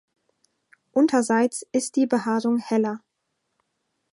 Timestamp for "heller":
2.57-3.03